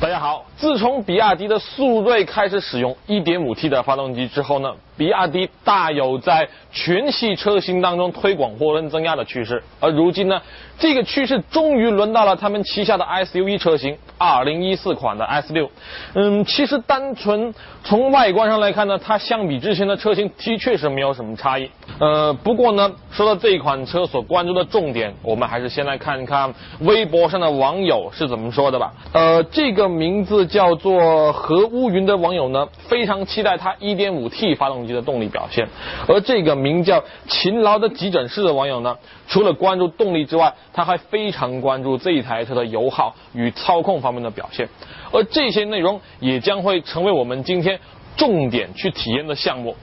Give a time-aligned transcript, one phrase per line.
[0.00, 9.62] 大家好，自从比亚迪的速锐开始使用 1.5T 的发动机之后呢，比亚迪大有在全系车型当中推广涡轮增压的趋势。
[9.80, 10.40] 而如今呢，
[10.78, 15.68] 这个趋势终于轮到了他们旗下的 SUV 车型，2014款的 S6。
[16.14, 21.70] 嗯，其实单纯从外观上来看呢，它相比之前的车型的确是没有什么差异。
[21.98, 28.92] 呃，不过呢，说到这款车所关注的重点，我们还是先来看看微博上的网友是怎么说的吧。
[29.12, 35.68] 呃，这个名字叫做何乌云的网友呢，非常期待它 1.5T 发动级的动力表现。
[36.08, 38.96] 而这个名叫勤劳的急诊室的网友呢，
[39.28, 44.68] 除了关注动力之外，他还非常关注这一台车的油耗与操控方面的表现。
[45.12, 47.78] 而这些内容也将会成为我们今天
[48.16, 49.76] 重点去体验的项目。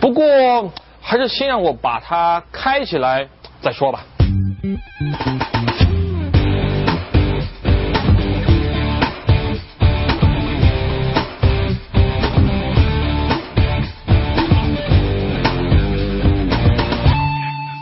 [0.00, 0.24] 不过，
[1.00, 3.28] 还是先让我把它开起来
[3.60, 4.04] 再说吧。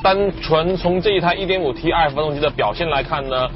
[0.02, 3.48] 单纯从这一台 1.5T i 发动机的表现来看呢，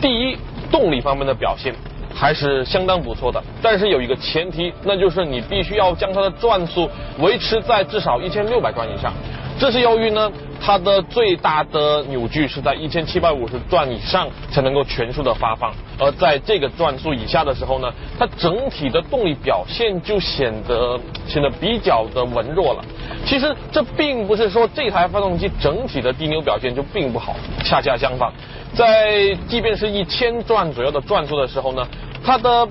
[0.00, 0.36] 第一，
[0.70, 1.74] 动力方面的表现
[2.14, 3.42] 还是相当不错的。
[3.60, 6.88] 但是有一个前提，那就是你必须要将它的转速
[7.18, 9.12] 维持在至少1600转以上。
[9.58, 22.84] 这是由于呢，它的最大的扭矩是在1750转以上才能够全速的发放，而在这个转速以下的时候呢，它整体的动力表现就显得显得比较的文弱了。
[23.26, 28.32] 其实这并不是说这台发动机整体的低扭表现就并不好，恰恰相反，
[28.74, 31.84] 在即便是一千转左右的转速的时候呢，
[32.24, 32.68] 它的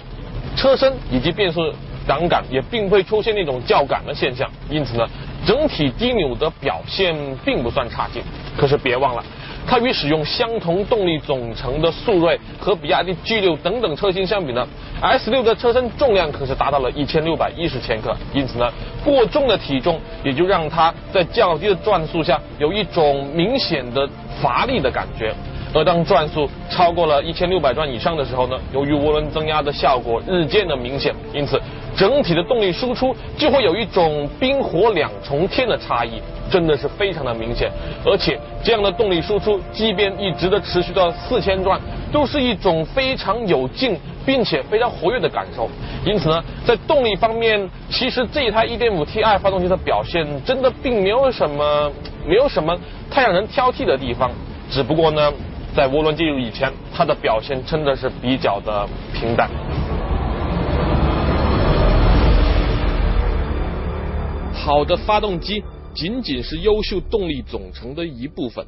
[0.55, 1.61] 车身以及变速
[2.07, 5.07] 档杆也并不会出现那种较感的现象，因此呢。
[5.45, 8.21] 整体低扭的表现并不算差劲，
[8.57, 9.23] 可是别忘了，
[9.65, 14.67] 它与使用相同动力总成的速锐和比亚迪 G6 等等车型相比呢
[15.01, 18.69] ，S6 的车身重量可是达到了一千六百一十千克，因此呢，
[19.05, 24.09] 过重的体重也就让它在较低的转速下有一种明显的
[24.41, 25.33] 乏力的感觉。
[25.73, 31.61] 而当转速超过了一千六百转以上的时候呢，由于涡轮增压的效果日渐的明显，因此
[31.97, 37.71] 整体的动力输出就会有一种冰火两重天的差异，真的是非常的明显。
[38.05, 41.81] 而且这样的动力输出，即便一直的持续到四千转，
[42.11, 45.67] 都是一种非常有劲并且非常活跃的感受。
[46.05, 51.91] 因此呢，在动力方面，其实这一台 1.5Ti 发动机的表现真的并没有什么
[52.25, 52.77] 没有什么
[53.09, 54.29] 太让人挑剔的地方，
[54.69, 55.33] 只不过呢。
[55.75, 59.47] 在涡轮介入以前，它的表现真的是比较的平淡。
[64.67, 65.63] 好的发动机
[65.95, 68.67] 仅仅是优秀动力总成的一部分，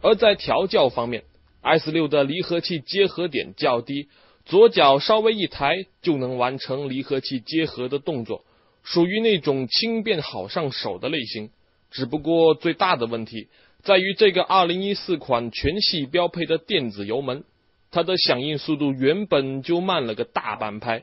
[0.00, 1.24] 而在调教方面
[1.60, 4.06] ，S6 的离合器结合点较低，
[4.44, 8.44] 左脚稍微一抬就能完成离合器结合的动作，
[8.84, 11.50] 属于那种轻便好上手的类型。
[11.90, 13.48] 只不过最大的问题。
[13.82, 17.42] 在于这个2014款全系标配的电子油门，
[17.90, 21.02] 它的响应速度原本就慢了个大半拍，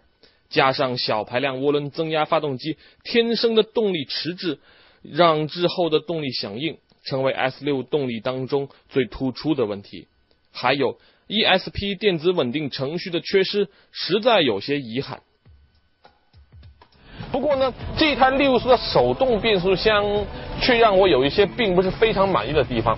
[0.49, 4.59] 加上小排量涡轮增压发动机天生的动力迟滞，
[5.01, 10.07] 让滞后的动力响应成为 S6 动力当中最突出的问题。
[10.51, 10.97] 还有
[11.27, 15.21] ESP 电子稳定程序的缺失，实在有些遗憾。
[17.31, 20.25] 不过呢，这台六速的手动变速箱
[20.61, 22.97] 却让我有一些并不是非常满意的地方。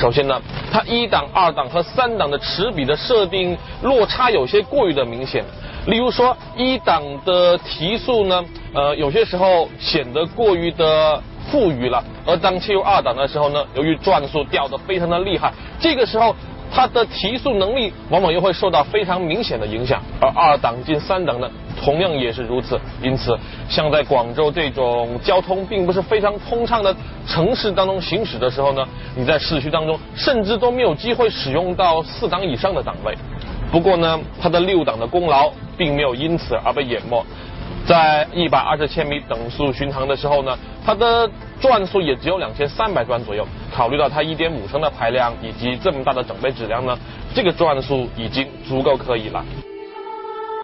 [0.00, 0.40] 首先呢，
[0.72, 5.44] 它一档、二档和三档的齿比的设定落差有些过于的明显。
[5.86, 11.20] 例如说，一档的提速呢，呃，有些时候显得过于的
[11.50, 16.34] 富裕了；而当切入二档的时候呢，由于转速掉的非常的厉害，这个时候。
[16.74, 21.46] 它的提速能力往往又会受到非常明显的影响，而二档进三档呢，
[21.78, 22.80] 同样也是如此。
[23.02, 23.38] 因此，
[23.68, 26.96] 像在广州这种交通并不是非常通畅的
[27.28, 33.14] 城市当中行驶的时候呢，你在市区当中甚至都没有机会使用到四档以上的档位。
[33.72, 37.24] 不过呢，它的六档的功劳并没有因此而被淹没。
[37.86, 41.28] 在一百二十千米等速巡航的时候呢，它的
[41.58, 43.44] 转速也只有两千三百转左右。
[43.74, 46.96] 考虑到它一点五升的排量以及这么大的整备质量呢，
[47.34, 49.42] 这个转速已经足够可以了。